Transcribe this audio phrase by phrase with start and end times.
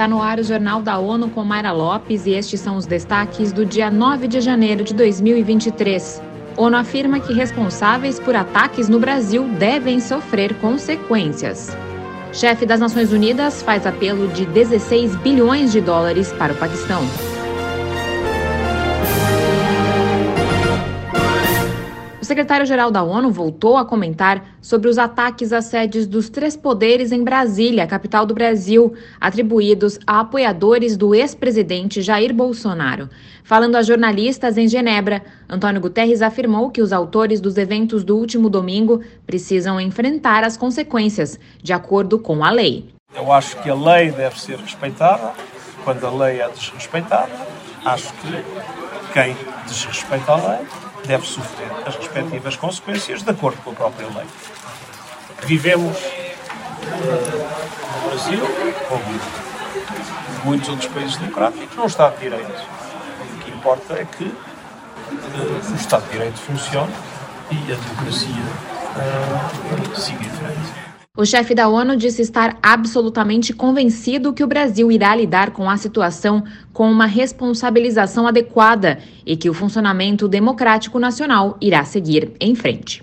[0.00, 3.52] Está no ar o Jornal da ONU com Mayra Lopes e estes são os destaques
[3.52, 6.22] do dia 9 de janeiro de 2023.
[6.56, 11.76] ONU afirma que responsáveis por ataques no Brasil devem sofrer consequências.
[12.32, 17.02] Chefe das Nações Unidas faz apelo de 16 bilhões de dólares para o Paquistão.
[22.30, 27.24] Secretário-geral da ONU voltou a comentar sobre os ataques às sedes dos três poderes em
[27.24, 33.10] Brasília, capital do Brasil, atribuídos a apoiadores do ex-presidente Jair Bolsonaro.
[33.42, 38.48] Falando a jornalistas em Genebra, Antônio Guterres afirmou que os autores dos eventos do último
[38.48, 42.90] domingo precisam enfrentar as consequências, de acordo com a lei.
[43.12, 45.32] Eu acho que a lei deve ser respeitada.
[45.82, 47.32] Quando a lei é desrespeitada,
[47.84, 48.44] acho que
[49.12, 49.36] quem
[49.66, 54.26] desrespeita a lei deve sofrer as respectivas consequências de acordo com a própria lei.
[55.44, 55.96] Vivemos
[57.94, 58.40] no Brasil,
[58.88, 59.04] como
[60.44, 62.62] muitos outros países democráticos, num Estado de Direito.
[63.34, 66.92] O que importa é que uh, o Estado de Direito funcione
[67.50, 68.44] e a democracia
[68.96, 70.89] uh, siga em frente.
[71.16, 75.76] O chefe da ONU disse estar absolutamente convencido que o Brasil irá lidar com a
[75.76, 83.02] situação com uma responsabilização adequada e que o funcionamento democrático nacional irá seguir em frente.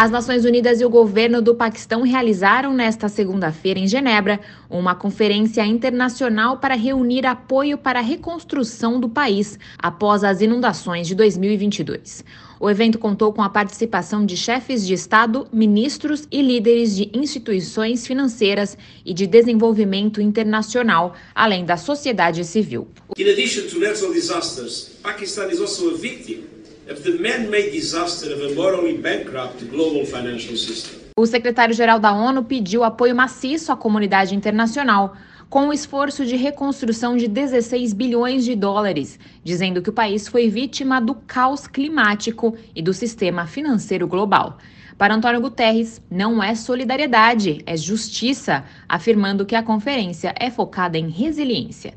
[0.00, 5.64] As Nações Unidas e o governo do Paquistão realizaram nesta segunda-feira em Genebra uma conferência
[5.66, 12.22] internacional para reunir apoio para a reconstrução do país após as inundações de 2022.
[12.60, 18.04] O evento contou com a participação de chefes de Estado, ministros e líderes de instituições
[18.04, 22.88] financeiras e de desenvolvimento internacional, além da sociedade civil.
[23.16, 26.42] In addition to natural disasters, Pakistan is also a victim
[26.90, 30.98] of the man-made disaster of a morally bankrupt global financial system.
[31.16, 35.16] O secretário-geral da ONU pediu apoio maciço à comunidade internacional
[35.48, 40.48] com o esforço de reconstrução de 16 bilhões de dólares, dizendo que o país foi
[40.48, 44.58] vítima do caos climático e do sistema financeiro global.
[44.98, 51.08] Para Antônio Guterres, não é solidariedade, é justiça, afirmando que a conferência é focada em
[51.08, 51.94] resiliência.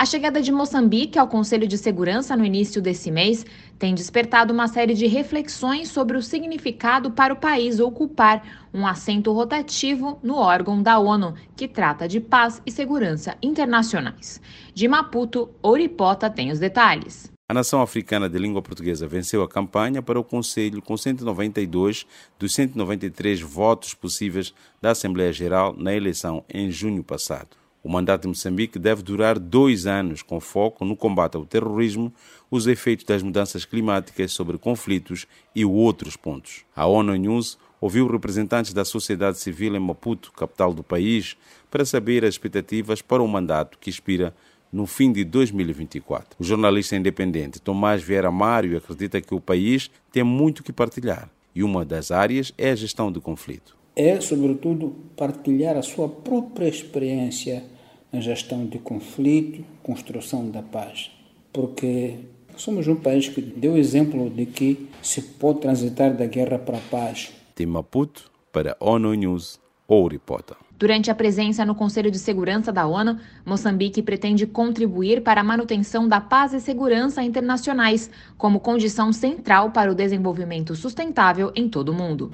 [0.00, 3.44] A chegada de Moçambique ao Conselho de Segurança no início desse mês
[3.76, 9.32] tem despertado uma série de reflexões sobre o significado para o país ocupar um assento
[9.32, 14.40] rotativo no órgão da ONU, que trata de paz e segurança internacionais.
[14.72, 17.28] De Maputo, Ouripota tem os detalhes.
[17.48, 22.06] A nação africana de língua portuguesa venceu a campanha para o Conselho com 192
[22.38, 27.67] dos 193 votos possíveis da Assembleia Geral na eleição em junho passado.
[27.88, 32.12] O mandato de Moçambique deve durar dois anos, com foco no combate ao terrorismo,
[32.50, 35.26] os efeitos das mudanças climáticas sobre conflitos
[35.56, 36.66] e outros pontos.
[36.76, 41.34] A ONU News ouviu representantes da sociedade civil em Maputo, capital do país,
[41.70, 44.34] para saber as expectativas para o mandato que expira
[44.70, 46.36] no fim de 2024.
[46.38, 51.62] O jornalista independente Tomás Vieira Mário acredita que o país tem muito que partilhar e
[51.62, 57.64] uma das áreas é a gestão do conflito é, sobretudo, partilhar a sua própria experiência
[58.12, 61.10] na gestão de conflito, construção da paz.
[61.52, 62.16] Porque
[62.56, 66.82] somos um país que deu exemplo de que se pode transitar da guerra para a
[66.90, 67.32] paz.
[67.56, 70.56] De Maputo para ONU News, Ouripota.
[70.78, 76.06] Durante a presença no Conselho de Segurança da ONU, Moçambique pretende contribuir para a manutenção
[76.06, 81.94] da paz e segurança internacionais como condição central para o desenvolvimento sustentável em todo o
[81.94, 82.30] mundo.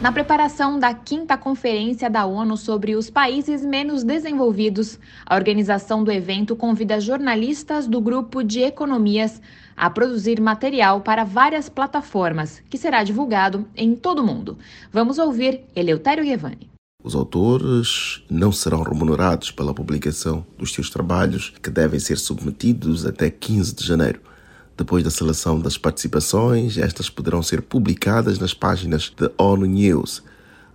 [0.00, 6.12] Na preparação da quinta conferência da ONU sobre os países menos desenvolvidos, a organização do
[6.12, 9.40] evento convida jornalistas do grupo de economias
[9.74, 14.58] a produzir material para várias plataformas, que será divulgado em todo o mundo.
[14.92, 16.68] Vamos ouvir Eleutério Guevani.
[17.02, 23.30] Os autores não serão remunerados pela publicação dos seus trabalhos, que devem ser submetidos até
[23.30, 24.20] 15 de janeiro.
[24.76, 30.22] Depois da seleção das participações, estas poderão ser publicadas nas páginas de ONU News.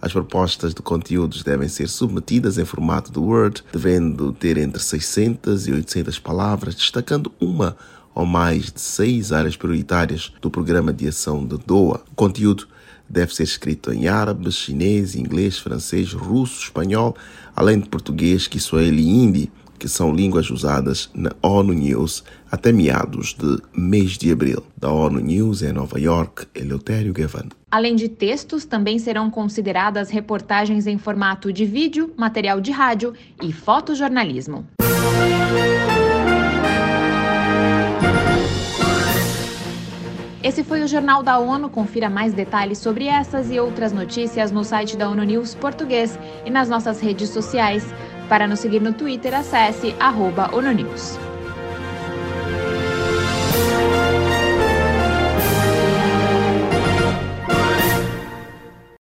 [0.02, 5.68] As propostas de conteúdos devem ser submetidas em formato de Word, devendo ter entre 600
[5.68, 7.78] e 800 palavras, destacando uma
[8.16, 12.02] ou mais de seis áreas prioritárias do Programa de Ação de Doha.
[12.12, 12.68] O conteúdo
[13.08, 17.16] deve ser escrito em árabe, chinês, inglês, francês, russo, espanhol,
[17.56, 19.52] além de português, kiswahili e hindi
[19.82, 24.62] que são línguas usadas na ONU News até meados de mês de abril.
[24.78, 27.50] Da ONU News em Nova York, Eleutério Gavan.
[27.72, 33.52] Além de textos, também serão consideradas reportagens em formato de vídeo, material de rádio e
[33.52, 34.68] fotojornalismo.
[40.44, 41.70] Esse foi o Jornal da ONU.
[41.70, 46.50] Confira mais detalhes sobre essas e outras notícias no site da ONU News Português e
[46.50, 47.86] nas nossas redes sociais.
[48.32, 51.31] Para nos seguir no Twitter, acesse arroba ONU News.